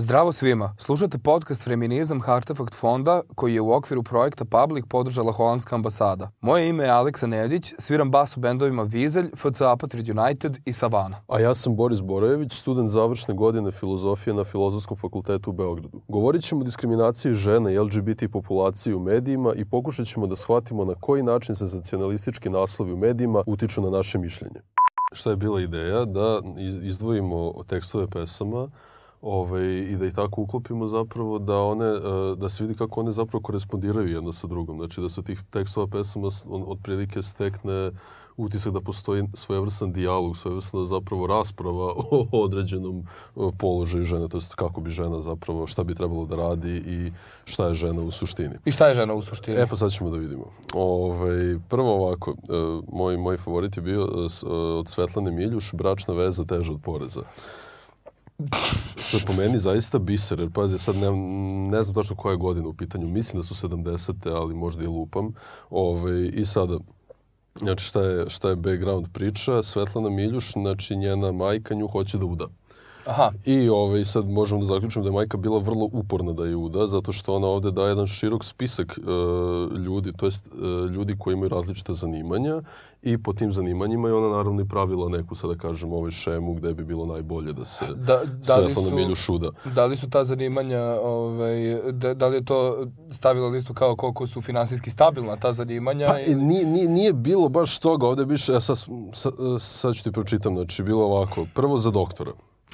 [0.00, 5.76] Zdravo svima, slušate podcast Feminizam Hartefakt fonda koji je u okviru projekta Public podržala Holandska
[5.76, 6.30] ambasada.
[6.40, 11.22] Moje ime je Aleksa Nedić, sviram bas u bendovima Vizelj, FC Apatrid United i Savana.
[11.28, 16.00] A ja sam Boris Borojević, student završne godine filozofije na Filozofskom fakultetu u Beogradu.
[16.08, 20.84] Govorit ćemo o diskriminaciji žena i LGBT populacije u medijima i pokušat ćemo da shvatimo
[20.84, 24.60] na koji način senzacionalistički naslovi u medijima utiču na naše mišljenje.
[25.12, 26.04] Šta je bila ideja?
[26.04, 26.40] Da
[26.82, 28.68] izdvojimo tekstove pesama
[29.22, 32.00] ovaj, i da ih tako uklopimo zapravo da one, e,
[32.36, 34.76] da se vidi kako one zapravo korespondiraju jedno sa drugom.
[34.76, 36.28] Znači da su tih tekstova pesama
[36.66, 37.90] otprilike stekne
[38.38, 43.06] utisak da postoji svojevrstan dijalog, svojevrsna zapravo rasprava o određenom
[43.58, 47.12] položaju žene, to jest kako bi žena zapravo, šta bi trebalo da radi i
[47.44, 48.54] šta je žena u suštini.
[48.64, 49.56] I šta je žena u suštini?
[49.56, 50.44] E pa sad ćemo da vidimo.
[50.74, 52.34] Ove, ovaj, prvo ovako, e,
[52.92, 57.22] moj, moj favorit je bio e, od Svetlane Miljuš, bračna veza teža od poreza.
[58.96, 61.10] Što je po meni zaista biser, jer pazi, sad ne,
[61.70, 64.14] ne znam tačno koja je godina u pitanju, mislim da su 70.
[64.24, 65.32] ali možda i lupam.
[65.70, 66.78] Ove, I sada,
[67.60, 72.24] znači šta je, šta je background priča, Svetlana Miljuš, znači njena majka nju hoće da
[72.24, 72.48] uda.
[73.08, 73.32] Aha.
[73.44, 76.86] I ovaj, sad možemo da zaključimo da je majka bila vrlo uporna da je uda,
[76.86, 81.34] zato što ona ovde daje jedan širok spisak uh, ljudi, to jest uh, ljudi koji
[81.34, 82.62] imaju različite zanimanja
[83.02, 86.54] i po tim zanimanjima je ona naravno i pravila neku, sada da kažem, ovaj šemu
[86.54, 89.50] gde bi bilo najbolje da se da, da Svetlana Miljuš uda.
[89.74, 94.26] Da li su ta zanimanja, ovaj, da, da li je to stavila listu kao koliko
[94.26, 96.06] su finansijski stabilna ta zanimanja?
[96.06, 96.42] Pa, ili...
[96.42, 98.76] nije, nije, nije bilo baš toga, ovde biš, ja sad,
[99.12, 102.32] sad, sad ću ti pročitam, znači bilo ovako, prvo za doktora.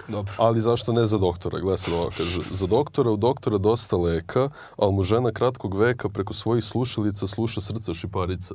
[0.08, 0.32] Dobro.
[0.36, 1.58] Ali zašto ne za doktora?
[1.58, 6.08] Gle sad ovo, kaže, za doktora u doktora dosta leka, ali mu žena kratkog veka
[6.08, 8.54] preko svojih slušalica sluša srca šiparica.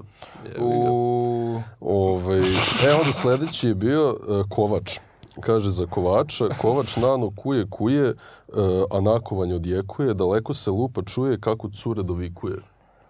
[0.59, 1.61] U...
[1.79, 2.39] Ove,
[2.83, 4.99] e, onda sledeći je bio uh, Kovač.
[5.39, 8.55] Kaže za Kovača, Kovač nano kuje kuje, uh,
[8.91, 12.59] a nakovanje odjekuje, daleko se lupa čuje kako cure dovikuje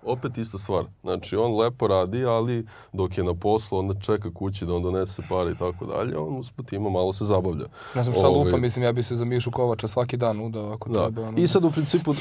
[0.03, 0.85] opet ista stvar.
[1.01, 5.21] Znači, on lepo radi, ali dok je na poslu, onda čeka kući da on donese
[5.29, 7.65] pare i tako dalje, on usput ima malo se zabavlja.
[7.95, 8.45] Ne znam šta Ove...
[8.45, 11.03] lupa, mislim, ja bi se za Mišu Kovača svaki dan udao ako da.
[11.03, 11.27] treba.
[11.27, 11.37] Ono...
[11.37, 12.11] I sad u principu...
[12.11, 12.17] Uh,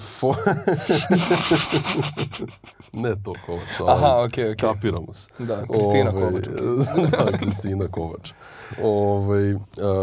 [0.00, 0.34] fo...
[2.92, 4.56] ne to Kovač, ali Aha, okay, okay.
[4.56, 5.30] kapiramo se.
[5.38, 6.44] Da, Kristina Ove, Kovač.
[7.10, 8.32] da, Kristina Kovač.
[8.82, 9.58] Ove,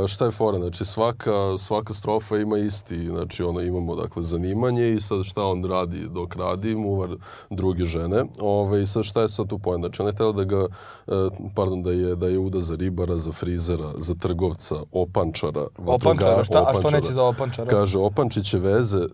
[0.07, 0.59] šta je fora?
[0.59, 5.65] Znači, svaka, svaka strofa ima isti, znači, ono, imamo, dakle, zanimanje i sad šta on
[5.65, 7.09] radi dok radi, muvar
[7.49, 8.23] druge žene.
[8.39, 9.81] Ove, I sad šta je sad tu pojem?
[9.81, 10.67] Znači, ona je htjela da ga,
[11.07, 11.11] e,
[11.55, 16.61] pardon, da je, da je uda za ribara, za frizera, za trgovca, opančara, opančara, šta,
[16.61, 16.85] opančara.
[16.85, 17.69] a što neće za opančara?
[17.69, 19.07] Kaže, opančiće veze, e,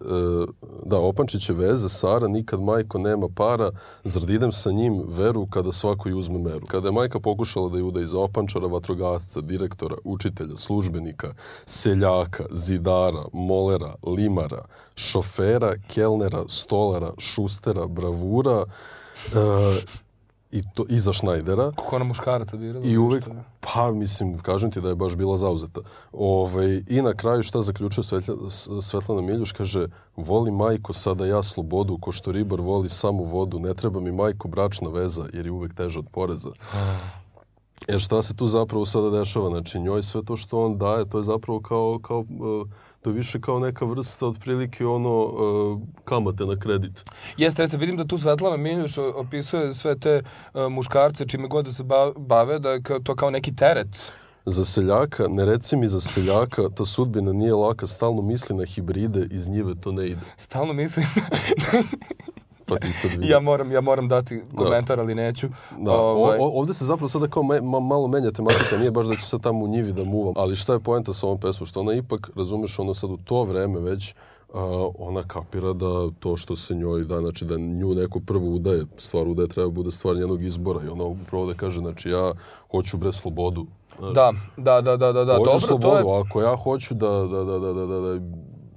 [0.85, 3.64] da, opančiće veze, Sara, nikad majko nema para,
[4.03, 6.65] zar idem sa njim veru kada svako uzme meru.
[6.65, 11.33] Kada je majka pokušala da je uda i za opančara, vatrogasca, direktora, učitelja, službenika,
[11.65, 14.65] seljaka, zidara, molera, limara,
[14.95, 18.63] šofera, kelnera, stolara, šustera, bravura,
[19.33, 19.81] e,
[20.55, 21.71] i to iza Šnajdera.
[21.71, 22.85] Kako ona muškaraca birala?
[22.85, 23.23] I uvek,
[23.59, 25.81] pa mislim, kažem ti da je baš bila zauzeta.
[26.11, 28.35] Ove, ovaj, I na kraju šta zaključuje Svetlja,
[28.81, 33.73] Svetlana Miljuš, kaže, voli majko sada ja slobodu, ko što ribar voli samu vodu, ne
[33.73, 36.49] treba mi majko bračna veza, jer je uvek teža od poreza.
[37.87, 39.49] Jer šta se tu zapravo sada dešava?
[39.49, 42.67] Znači, njoj sve to što on daje, to je zapravo kao, kao uh,
[43.05, 47.03] to je više kao neka vrsta otprilike ono uh, kamate na kredit.
[47.37, 50.21] Jeste, jeste, vidim da tu Svetlana Miljuš opisuje sve te
[50.53, 51.83] uh, muškarce čime god da se
[52.17, 54.11] bave, da je to kao neki teret.
[54.45, 59.27] Za seljaka, ne reci mi za seljaka, ta sudbina nije laka, stalno misli na hibride,
[59.31, 60.21] iz njive to ne ide.
[60.37, 61.05] Stalno mislim
[62.69, 64.63] pa ti sad ja moram, ja moram dati da.
[64.63, 65.03] komentar, da.
[65.03, 65.47] ali neću.
[65.79, 66.37] Da, ovaj...
[66.39, 69.21] o, ovde se zapravo sada kao me, ma, malo menja tematika, nije baš da će
[69.21, 71.93] sad tamo u njivi da muvam, ali šta je poenta sa ovom pesmom, što ona
[71.93, 74.15] ipak, razumeš, ono sad u to vreme već,
[74.53, 74.61] Uh,
[74.99, 79.27] ona kapira da to što se njoj da, znači da nju neko prvo udaje, stvar
[79.27, 82.33] udaje treba bude stvar njenog izbora i ona upravo da kaže, znači ja
[82.71, 83.65] hoću bre slobodu.
[83.99, 85.33] Znači, da, da, da, da, da, da.
[85.33, 86.21] Hoću Dobro, slobodu, to je...
[86.21, 88.19] ako ja hoću da, da, da, da, da, da, da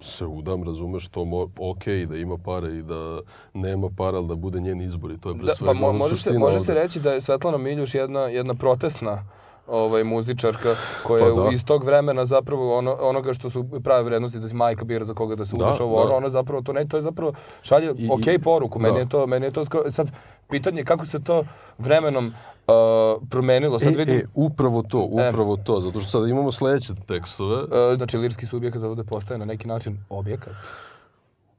[0.01, 3.21] se udam, razumeš, to mo, ok, da ima pare i da
[3.55, 6.17] nema para, ali da bude njen izbor i to je pre da, pa mo, može,
[6.17, 9.25] se, može se reći da je Svetlana Miljuš jedna, jedna protestna
[9.69, 11.55] ovaj muzičarka koja pa da.
[11.55, 15.15] iz tog vremena zapravo ono, onoga što su prave vrednosti da ti majka bira za
[15.15, 16.15] koga da se udaš da, ovo da.
[16.15, 17.33] ona zapravo to ne to je zapravo
[17.63, 19.01] šalje I, ok poruku meni da.
[19.01, 20.11] je to meni je to skoro, sad
[20.51, 21.45] pitanje kako se to
[21.79, 22.27] vremenom
[22.69, 23.79] uh, promenilo.
[23.79, 24.17] Sad e, vidim...
[24.17, 25.29] E, upravo to, e.
[25.29, 25.65] upravo e.
[25.65, 27.63] to, zato što sad imamo sledeće tekstove.
[27.63, 30.53] Uh, znači, lirski subjekat ovde postaje na neki način objekat.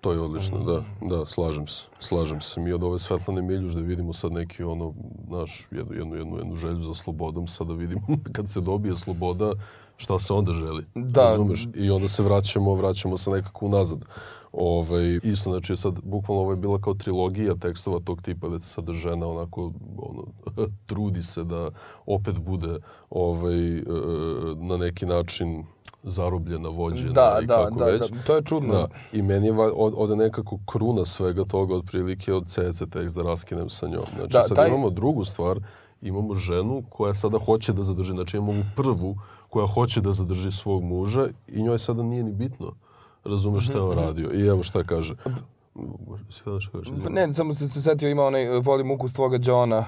[0.02, 2.62] To je odlično, da, da, slažem se, slažem se.
[2.62, 4.94] Mi od ove Svetlane Miljuš da vidimo sad neki ono,
[5.28, 9.54] naš, jednu, jednu, jednu, jednu želju za slobodom, sada vidimo kad se dobije sloboda,
[9.98, 11.30] šta se onda želi, da.
[11.30, 11.68] razumeš?
[11.76, 14.06] I onda se vraćamo, vraćamo se nekako unazad.
[14.52, 18.68] Ovaj, isto, znači, sad, bukvalno ovo je bila kao trilogija tekstova tog tipa, da se
[18.68, 20.24] sada žena onako, ono,
[20.90, 21.70] trudi se da
[22.06, 22.80] opet bude
[23.10, 23.84] ovaj, e,
[24.56, 25.66] na neki način
[26.04, 28.12] zarobljena, vođena da, i da, kako da, već.
[28.12, 28.74] Da, to je čudno.
[28.74, 28.88] Da.
[29.14, 33.70] I meni je od, od nekako kruna svega toga otprilike od CC tekst da raskinem
[33.70, 34.06] sa njom.
[34.16, 34.68] Znači da, sad taj...
[34.68, 35.60] imamo drugu stvar,
[36.02, 39.18] imamo ženu koja sada hoće da zadrži, znači imamo prvu
[39.50, 42.72] koja hoće da zadrži svog muža i njoj sada nije ni bitno.
[43.24, 44.08] Razumeš šta je on mhm, mhm.
[44.08, 44.30] radio.
[44.34, 45.16] I evo šta kaže.
[47.04, 49.86] Pa ne, samo se, se setio ima onaj voli muku tvoga Johna.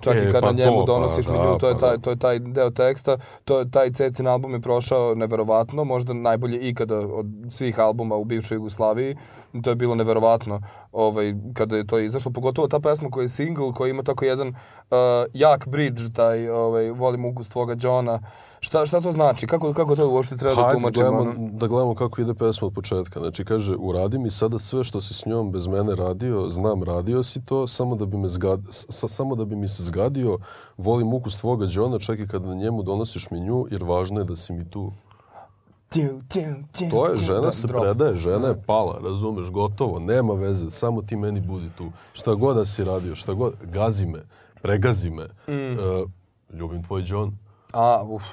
[0.00, 1.80] Čak e, i kada pa njemu to, pa donosiš pa, menju, da, to, je pa
[1.80, 2.02] taj, da.
[2.02, 3.18] to je taj deo teksta.
[3.44, 8.56] To, taj Cecin album je prošao neverovatno, možda najbolje ikada od svih albuma u bivšoj
[8.56, 9.16] Jugoslaviji.
[9.62, 10.60] To je bilo neverovatno
[10.92, 12.32] ovaj, kada je to izašlo.
[12.32, 14.96] Pogotovo ta pesma koja je single, koja ima tako jedan uh,
[15.32, 18.20] jak bridge, taj ovaj, volim ukus tvoga Johna.
[18.60, 19.46] Šta, šta to znači?
[19.46, 21.04] Kako, kako to uopšte treba da tumačimo?
[21.04, 23.20] Da gledamo, da gledamo kako ide pesma od početka.
[23.20, 27.22] Znači, kaže, uradi mi sada sve što si s njom bez mene radio, znam, radio
[27.22, 30.38] si to, samo da bi, me zgad, sa, samo da bi mi se zgadio,
[30.76, 34.24] volim ukus tvoga džona, čak i kad na njemu donosiš mi nju, jer važno je
[34.24, 34.92] da si mi tu.
[36.90, 38.60] To je, žena se predaje, žena je da.
[38.66, 41.92] pala, razumeš, gotovo, nema veze, samo ti meni budi tu.
[42.12, 44.22] Šta god da si radio, šta god, gazi me,
[44.62, 45.78] pregazi me, mm.
[45.78, 46.10] uh,
[46.58, 47.38] ljubim tvoj John.
[47.72, 48.24] A, uf.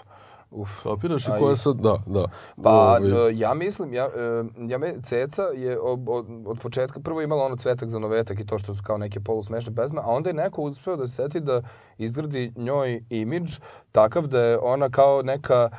[0.51, 0.83] Uf.
[0.83, 2.25] Kapiraš i koja sad, da, da.
[2.63, 3.38] Pa, Ove...
[3.38, 7.56] ja mislim, ja, e, ja me, Ceca je od, od, od početka prvo imala ono
[7.56, 10.62] cvetak za novetak i to što su kao neke polusmešne pesme, a onda je neko
[10.62, 11.62] uspeo da se seti da
[11.97, 13.57] izgradi njoj imidž
[13.92, 15.69] takav da je ona kao neka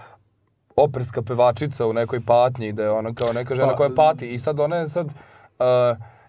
[0.76, 4.38] operska pevačica u nekoj patnji, da je ona kao neka žena pa, koja pati i
[4.38, 5.14] sad ona je sad uh,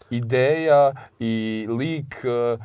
[0.10, 2.60] ideja i lik uh,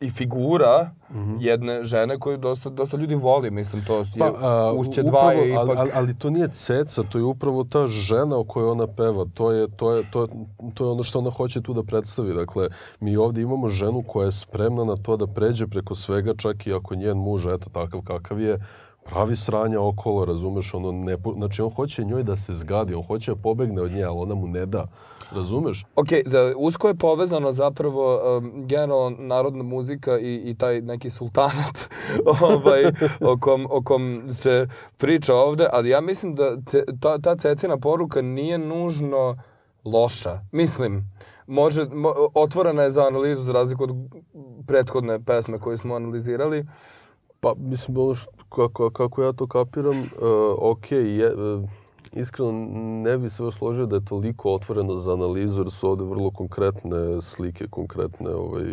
[0.00, 1.36] i figura mm -hmm.
[1.40, 5.50] jedne žene koju dosta, dosta ljudi voli, mislim, to je pa, a, ušće dva je
[5.50, 5.76] ipak...
[5.78, 9.52] Ali, ali, to nije ceca, to je upravo ta žena o kojoj ona peva, to
[9.52, 10.28] je, to je, to je,
[10.74, 12.34] to je ono što ona hoće tu da predstavi.
[12.34, 12.68] Dakle,
[13.00, 16.72] mi ovdje imamo ženu koja je spremna na to da pređe preko svega, čak i
[16.72, 18.58] ako njen muž, eto, takav kakav je,
[19.04, 23.30] pravi sranja okolo, razumeš, ono, ne, znači on hoće njoj da se zgadi, on hoće
[23.30, 24.86] da pobegne od nje, ali ona mu ne da.
[25.30, 25.86] Razumeš?
[25.96, 31.90] Ok, da, usko je povezano zapravo um, generalno narodna muzika i, i taj neki sultanat
[32.50, 32.84] ovaj,
[33.20, 37.76] o, kom, o kom se priča ovde, ali ja mislim da te, ta, ta cecina
[37.76, 39.36] poruka nije nužno
[39.84, 40.40] loša.
[40.52, 41.10] Mislim,
[41.46, 43.90] može, mo, otvorena je za analizu za razliku od
[44.66, 46.66] prethodne pesme koje smo analizirali.
[47.40, 50.08] Pa, mislim, ono što, kako, kako ja to kapiram, uh,
[50.58, 51.70] ok, je, uh,
[52.12, 52.52] iskreno
[53.02, 57.22] ne bi se složio da je toliko otvoreno za analizu, jer su ovde vrlo konkretne
[57.22, 58.64] slike, konkretne, ovaj,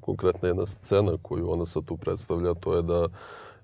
[0.00, 3.08] konkretna jedna scena koju ona sad tu predstavlja, to je da,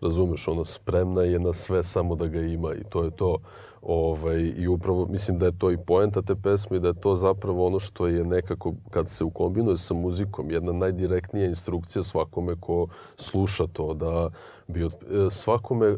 [0.01, 3.39] razumeš, ona spremna je na sve samo da ga ima i to je to.
[3.83, 7.15] Ovaj, I upravo, mislim da je to i poenta te pesme i da je to
[7.15, 12.87] zapravo ono što je nekako, kad se ukombinuje sa muzikom, jedna najdirektnija instrukcija svakome ko
[13.17, 14.31] sluša to, da
[14.69, 14.89] bi e,
[15.31, 15.97] svakome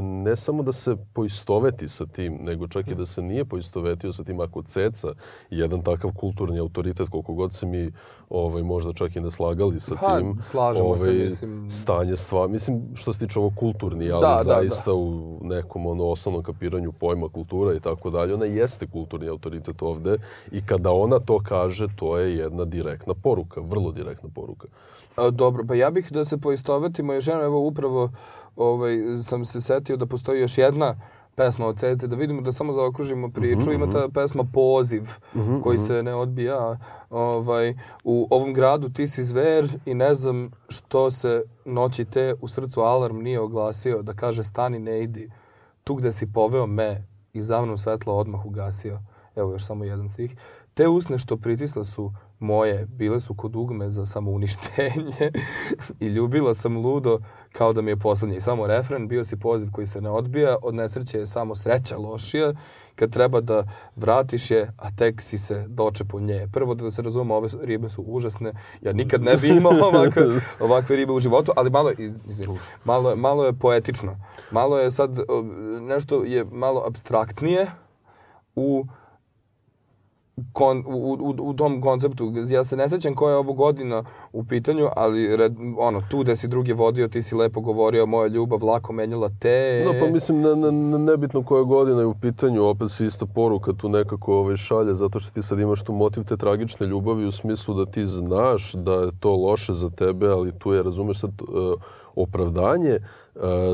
[0.00, 4.24] ne samo da se poistoveti sa tim, nego čak i da se nije poistovetio sa
[4.24, 5.08] tim ako ceca
[5.50, 7.92] jedan takav kulturni autoritet, koliko god se mi
[8.30, 10.38] ovaj, možda čak i ne slagali sa pa, tim.
[10.42, 11.70] Slažemo ovaj, se, mislim.
[11.70, 15.02] Stanje stva, mislim, što se tiče ovo kulturni, ali da, zaista da, da.
[15.02, 20.18] u nekom ono, osnovnom kapiranju pojma kultura i tako dalje, ona jeste kulturni autoritet ovde
[20.52, 24.68] i kada ona to kaže, to je jedna direktna poruka, vrlo direktna poruka.
[25.16, 27.85] A, dobro, pa ja bih da se poistovetimo još jedno, evo upravo
[28.56, 30.96] ovaj, sam se setio da postoji još jedna
[31.36, 33.60] pesma od Cece, da vidimo da samo zaokružimo priču.
[33.60, 33.74] Mm -hmm.
[33.74, 34.12] Ima ta mhm.
[34.12, 35.02] pesma Poziv,
[35.34, 35.62] mm -hmm.
[35.62, 35.86] koji mhm.
[35.86, 36.78] se ne odbija.
[37.10, 37.74] Ovaj,
[38.04, 42.80] u ovom gradu ti si zver i ne znam što se noći te u srcu
[42.80, 45.30] alarm nije oglasio da kaže stani ne idi.
[45.84, 48.98] Tu gde si poveo me i za mnom svetlo odmah ugasio.
[49.36, 50.36] Evo još samo jedan stih.
[50.74, 55.30] Te usne što pritisle su moje, bile su kod ugme za samouništenje
[56.00, 57.18] i ljubila sam ludo
[57.52, 58.40] kao da mi je poslednji.
[58.40, 62.52] Samo refren, bio si poziv koji se ne odbija, od nesreće je samo sreća lošija,
[62.94, 63.64] kad treba da
[63.96, 66.48] vratiš je, a tek si se doče po nje.
[66.52, 70.22] Prvo da se razume, ove ribe su užasne, ja nikad ne bi imao ovakve,
[70.60, 71.92] ovakve ribe u životu, ali malo,
[72.28, 74.16] izvim, malo, malo je poetično.
[74.50, 75.18] Malo je sad,
[75.80, 77.66] nešto je malo abstraktnije
[78.56, 78.86] u
[80.52, 82.32] kon, u, u, u tom konceptu.
[82.48, 86.36] Ja se ne sećam koja je ovo godina u pitanju, ali red, ono, tu gde
[86.36, 89.82] si drugi vodio, ti si lepo govorio, moja ljubav lako menjala te.
[89.86, 93.72] No, pa mislim, ne, ne, nebitno koja godina je u pitanju, opet si ista poruka
[93.72, 97.32] tu nekako ovaj, šalje, zato što ti sad imaš tu motiv te tragične ljubavi u
[97.32, 101.30] smislu da ti znaš da je to loše za tebe, ali tu je, razumeš sad,
[101.42, 101.48] uh,
[102.14, 102.98] opravdanje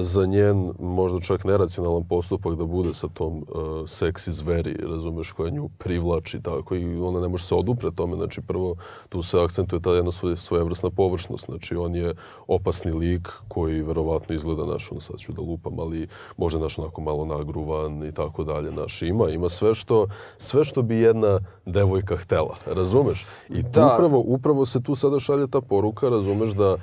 [0.02, 5.50] za njen možda čak neracionalan postupak da bude sa tom uh, seksi zveri, razumeš, koja
[5.50, 8.16] nju privlači tako i ona ne može se odupre tome.
[8.16, 8.76] Znači, prvo,
[9.08, 11.44] tu se akcentuje ta jedna svoje, svojevrsna površnost.
[11.44, 12.14] Znači, on je
[12.46, 17.00] opasni lik koji verovatno izgleda, naš, ono sad ću da lupam, ali može naš onako
[17.00, 18.70] malo nagruvan i tako dalje.
[18.70, 20.06] Naš, ima, ima sve što,
[20.38, 23.26] sve što bi jedna devojka htela, razumeš?
[23.48, 23.94] I da.
[23.94, 26.78] upravo, upravo se tu sada šalje ta poruka, razumeš, da, uh,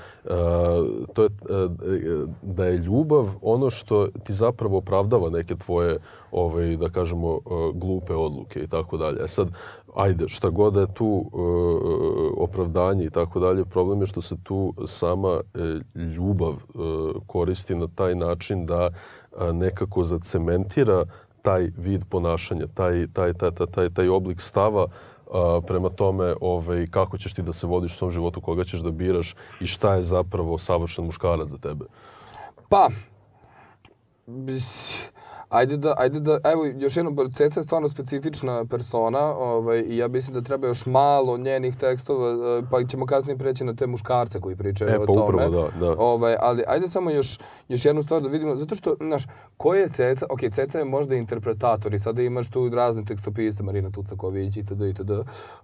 [1.14, 5.98] to je, uh, da je ljubav ono što ti zapravo opravdava neke tvoje,
[6.32, 7.42] ovaj, da kažemo, uh,
[7.74, 9.24] glupe odluke i tako dalje.
[9.24, 9.48] E sad,
[9.96, 11.32] ajde, šta god je tu uh,
[12.38, 15.40] opravdanje i tako dalje, problem je što se tu sama
[15.96, 16.54] ljubav
[17.28, 18.90] koristi na taj način da
[19.54, 21.06] nekako zacementira
[21.42, 24.88] taj vid ponašanja, taj, taj, taj, taj, taj oblik stava
[25.32, 28.80] a, prema tome ovaj, kako ćeš ti da se vodiš u svom životu, koga ćeš
[28.80, 31.86] da biraš i šta je zapravo savršen muškarac za tebe.
[32.70, 32.90] Pa,
[35.50, 40.08] ajde da, ajde da, evo još jedno, Ceca je stvarno specifična persona ovaj, i ja
[40.08, 44.40] mislim da treba još malo njenih tekstova, eh, pa ćemo kasnije preći na te muškarce
[44.40, 45.22] koji pričaju e, pa o tome.
[45.22, 45.96] Upravo, da, da.
[45.98, 49.24] Ovaj, ali ajde samo još, još jednu stvar da vidimo, zato što, znaš,
[49.58, 53.92] ko je Ceca, ok, Ceca je možda interpretator i sada imaš tu razne tekstopise, Marina
[53.92, 54.82] Tucaković itd.
[54.82, 55.12] itd.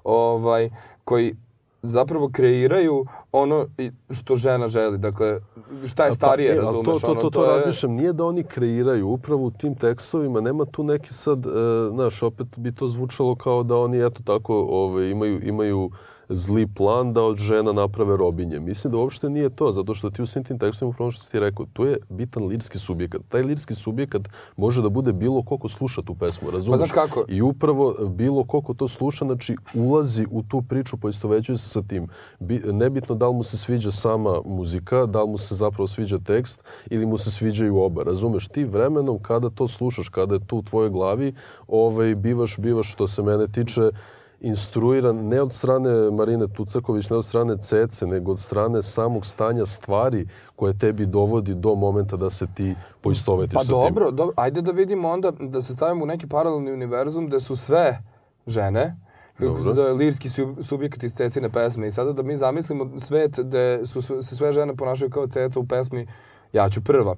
[0.03, 0.69] Ovaj,
[1.03, 1.35] koji
[1.81, 3.65] zapravo kreiraju ono
[4.09, 4.97] što žena želi.
[4.97, 5.39] Dakle,
[5.87, 6.85] šta je starije, pa, razumeš?
[6.85, 7.49] To, to, to, to, to je...
[7.49, 7.91] razmišljam.
[7.91, 9.07] Nije da oni kreiraju.
[9.07, 11.49] Upravo u tim tekstovima nema tu neki sad, e,
[11.89, 15.91] znaš, opet bi to zvučalo kao da oni, eto tako, ove, ovaj, imaju, imaju
[16.29, 18.59] zli plan da od žena naprave robinje.
[18.59, 21.39] Mislim da uopšte nije to, zato što ti u svim tim tekstovima, upravo što ti
[21.39, 23.21] rekao, tu je bitan lirski subjekat.
[23.29, 24.21] Taj lirski subjekat
[24.57, 26.71] može da bude bilo ko sluša tu pesmu, razumiješ?
[26.71, 27.25] Pa znaš kako?
[27.27, 32.07] I upravo bilo ko to sluša, znači ulazi u tu priču, poistovećuje se sa tim.
[32.39, 36.19] Bi, nebitno da li mu se sviđa sama muzika, da li mu se zapravo sviđa
[36.19, 38.03] tekst ili mu se sviđaju oba.
[38.03, 38.47] Razumeš?
[38.47, 41.33] Ti vremenom kada to slušaš, kada je tu u tvojoj glavi,
[41.67, 43.91] ovaj, bivaš, bivaš što se mene tiče,
[44.41, 49.65] instruiran ne od strane Marine Tucaković, ne od strane Cece, nego od strane samog stanja
[49.65, 54.15] stvari koje tebi dovodi do momenta da se ti poistovetiš pa sa dobro, tim.
[54.15, 58.03] dobro, ajde da vidimo onda, da se stavimo u neki paralelni univerzum gde su sve
[58.47, 58.97] žene,
[59.39, 60.29] se zove, lirski
[60.61, 61.87] subjekt iz Cecine pesme.
[61.87, 65.67] I sada da mi zamislimo svet gde su se sve žene ponašaju kao Ceca u
[65.67, 66.07] pesmi
[66.55, 67.15] ja ću prva.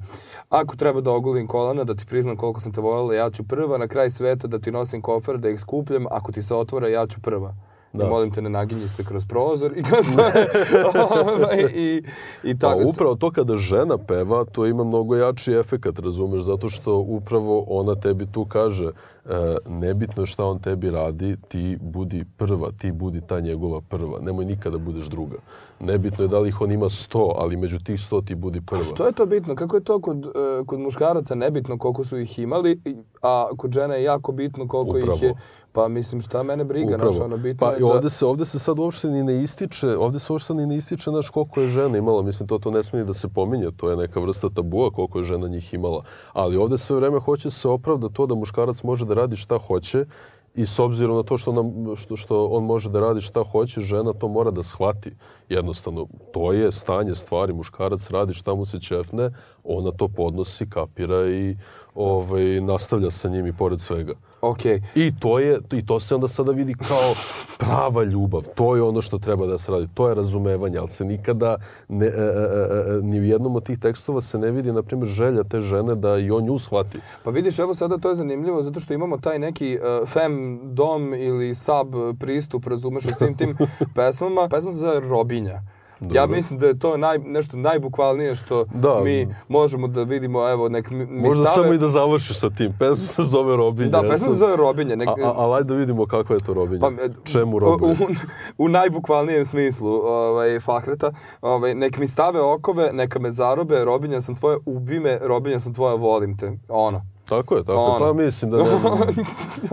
[0.49, 3.77] Ako treba da ogulim kolana, da ti priznam koliko sam te voljela, ja ću prva.
[3.77, 6.05] Na kraj sveta da ti nosim kofer, da ih skupljam.
[6.11, 7.53] Ako ti se otvore, ja ću prva.
[7.97, 8.05] Da.
[8.05, 9.83] I molim te ne naginji se kroz prozor i
[10.15, 10.47] to je,
[10.85, 12.03] ovaj, i,
[12.43, 12.79] i tako.
[12.79, 17.65] Pa, upravo to kada žena peva, to ima mnogo jači efekat, razumeš, zato što upravo
[17.67, 18.91] ona tebi tu kaže,
[19.25, 24.45] e, nebitno šta on tebi radi, ti budi prva, ti budi ta njegova prva, nemoj
[24.45, 25.37] nikada budeš druga.
[25.79, 28.81] Nebitno je da li ih on ima sto, ali među tih sto ti budi prva.
[28.81, 29.55] A što je to bitno?
[29.55, 30.29] Kako je to kod, e,
[30.65, 32.81] kod muškaraca nebitno koliko su ih imali,
[33.21, 35.15] a kod žena je jako bitno koliko Upravo.
[35.15, 35.33] ih je
[35.77, 37.11] Pa mislim šta mene briga, Upravo.
[37.11, 37.85] naš ono bitno pa, je da...
[37.85, 41.11] ovde se, ovde se sad uopšte ni ne ističe, ovde se uopšte ni ne ističe
[41.11, 43.97] naš koliko je žena imala, mislim to to ne smije da se pominje, to je
[43.97, 46.03] neka vrsta tabua koliko je žena njih imala.
[46.33, 50.05] Ali ovde sve vreme hoće se opravda to da muškarac može da radi šta hoće
[50.55, 53.81] i s obzirom na to što, nam, što, što on može da radi šta hoće,
[53.81, 55.11] žena to mora da shvati.
[55.49, 57.53] Jednostavno, to je stanje stvari.
[57.53, 59.31] Muškarac radi šta mu se čefne,
[59.63, 61.57] ona to podnosi, kapira i
[61.97, 64.13] ovaj, nastavlja sa njim i pored svega.
[64.41, 64.81] Okay.
[64.95, 67.13] I to je i to se onda sada vidi kao
[67.57, 68.43] prava ljubav.
[68.55, 69.87] To je ono što treba da se radi.
[69.93, 73.79] To je razumevanje, ali se nikada ne, e, e, e, ni u jednom od tih
[73.79, 76.99] tekstova se ne vidi na primjer želja te žene da i on nju shvati.
[77.23, 81.13] Pa vidiš, evo sada to je zanimljivo zato što imamo taj neki uh, fem dom
[81.13, 83.57] ili sub pristup, razumeš, u svim tim
[83.95, 84.47] pesmama.
[84.49, 85.61] Pesma se zove Robinja.
[85.99, 86.15] Dobro.
[86.15, 89.01] Ja mislim da je to naj, nešto najbukvalnije što da.
[89.03, 91.63] mi možemo da vidimo, evo, nek mi Možda stave...
[91.63, 92.73] samo i da završiš sa tim.
[92.79, 93.89] Pesma se zove Robinje.
[93.89, 94.95] Da, pesma se zove Robinje.
[94.95, 95.07] Nek...
[95.07, 96.79] A, a, ali da vidimo kakva je to Robinje.
[96.79, 96.91] Pa,
[97.23, 97.91] Čemu Robinje?
[97.99, 101.11] U, u, u najbukvalnijem smislu ovaj, Fahreta.
[101.41, 105.73] Ovaj, nek mi stave okove, neka me zarobe, Robinja sam tvoja, ubi me, Robinja sam
[105.73, 106.51] tvoja, volim te.
[106.69, 107.16] Ono.
[107.29, 107.99] Tako je, tako ono.
[107.99, 108.63] Pa mislim da ne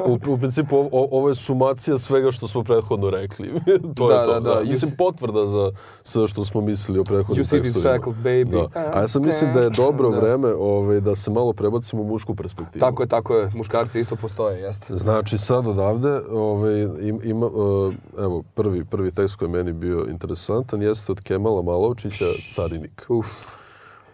[0.06, 3.52] u, u principu o, ovo je sumacija svega što smo prethodno rekli.
[3.96, 4.32] to da, je to.
[4.32, 4.54] Da, da.
[4.54, 4.60] da.
[4.60, 7.64] Mislim, potvrda za sve što smo mislili o prethodnim tekstovima.
[7.64, 8.68] You see these shackles, baby.
[8.74, 8.80] Da.
[8.94, 10.20] A ja sam mislim da je dobro da.
[10.20, 12.80] vreme ovaj, da se malo prebacimo u mušku perspektivu.
[12.80, 13.50] Tako je, tako je.
[13.54, 14.96] Muškarci isto postoje, jeste.
[14.96, 16.86] Znači, sad odavde, ovaj,
[17.22, 22.24] ima, uh, evo, prvi, prvi tekst koji je meni bio interesantan jeste od Kemala Malovčića,
[22.54, 23.06] Carinik.
[23.08, 23.26] Uf.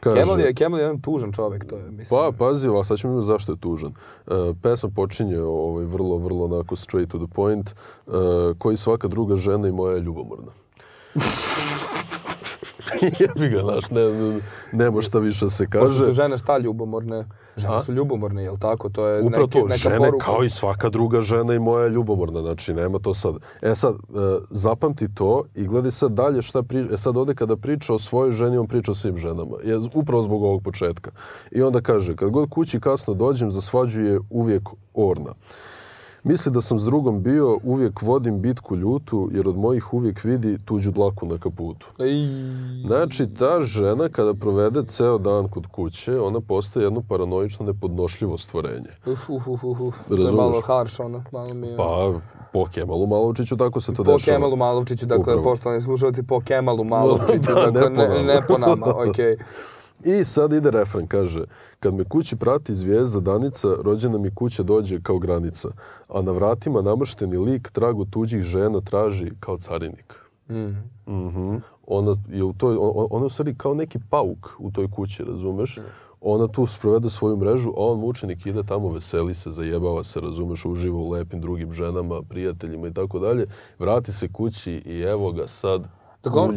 [0.01, 2.07] Kaže, Kemal je, Kemal je jedan tužan čovjek, to je, mislim.
[2.21, 3.93] Pa, pazi, ovako, sad ćemo zašto je tužan.
[4.27, 7.75] Uh, pesma počinje ovaj, vrlo, vrlo onako straight to the point,
[8.07, 8.15] uh,
[8.59, 10.53] koji svaka druga žena i moja je ljubomorna.
[13.21, 14.41] Jebi ga, znaš, ne, ne,
[14.73, 15.87] nema šta više da se kaže.
[15.87, 17.27] Pošto su žene šta ljubomorne?
[17.57, 17.79] Žene A?
[17.79, 18.89] su ljubomorne, jel tako?
[18.89, 20.25] To je Upravo neke, to, neka žene poruka.
[20.25, 23.35] kao i svaka druga žena i moja je ljubomorna, znači nema to sad.
[23.63, 23.99] E sad, e,
[24.51, 26.95] zapamti to i gledaj sad dalje šta priča.
[26.95, 29.57] E sad ovde kada priča o svojoj ženi, on priča o svim ženama.
[29.65, 31.11] Je, upravo zbog ovog početka.
[31.51, 35.33] I onda kaže, kad god kući kasno dođem, za svađu je uvijek orna.
[36.25, 40.59] Misli da sam s drugom bio, uvijek vodim bitku ljutu, jer od mojih uvijek vidi
[40.65, 41.87] tuđu dlaku na kaputu.
[41.99, 42.29] Ej.
[42.87, 48.91] Znači, ta žena kada provede ceo dan kod kuće, ona postaje jedno paranoično nepodnošljivo stvorenje.
[49.07, 49.95] Uf, uf, uf, uf.
[50.09, 51.25] To je malo harš, ono.
[51.33, 51.77] Malo mi je...
[51.77, 52.13] Pa,
[52.53, 54.37] po Kemalu Malovčiću tako se to po dešava.
[54.37, 55.43] Po Kemalu Malovčiću, dakle, Upravo.
[55.43, 59.37] poštovani slušalci, po Kemalu Malovčiću, da, dakle, ne, ne, ne po nama, okej.
[59.37, 59.37] Okay.
[60.05, 61.45] I sad ide refren, kaže,
[61.81, 65.69] kad me kući prati zvijezda danica, rođena mi kuća dođe kao granica,
[66.09, 70.15] a na vratima namršteni lik tragu tuđih žena traži kao carinik.
[70.49, 70.55] Mm.
[70.55, 71.61] Mm -hmm.
[71.87, 75.77] Ona je u toj, ona, ona u stvari kao neki pauk u toj kući, razumeš?
[75.77, 75.81] Mm.
[76.21, 80.65] Ona tu sprovede svoju mrežu, a on mučenik ide tamo, veseli se, zajebava se, razumeš,
[80.65, 83.47] uživa u lepim drugim ženama, prijateljima i tako dalje.
[83.79, 86.51] Vrati se kući i evo ga sad Dakle, on,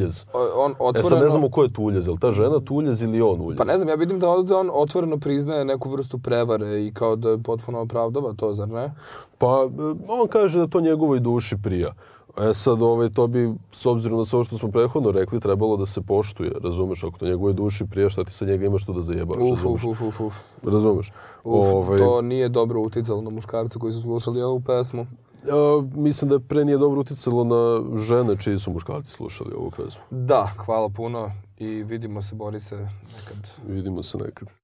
[0.56, 1.08] on otvoreno...
[1.08, 3.58] E sad ne znamo ko je Tuljez, je li ta žena Tuljez ili on Uljez?
[3.58, 7.16] Pa ne znam, ja vidim da ovdje on otvoreno priznaje neku vrstu prevare i kao
[7.16, 8.94] da je potpuno opravdava to, zar ne?
[9.38, 9.70] Pa
[10.08, 11.94] on kaže da to njegovoj duši prija.
[12.38, 15.78] E sad, ovaj, to bi, s obzirom na sve ovo što smo prethodno rekli, trebalo
[15.78, 17.04] da se poštuje, razumeš?
[17.04, 19.84] Ako to njegovoj duši prija, šta ti sa njega imaš tu da zajebavaš, uf, razumeš?
[19.84, 20.34] Uf, uf, uf.
[20.64, 21.12] Razumeš?
[21.44, 21.98] Uf, ovaj...
[21.98, 25.06] to nije dobro uticalo na muškarce koji su slušali ovu pesmu.
[25.48, 30.02] Ja, mislim da pre nije dobro uticalo na žene čiji su muškarci slušali ovu pesmu.
[30.12, 33.50] Da, hvala puno i vidimo se, Borise, nekad.
[33.68, 34.63] Vidimo se nekad.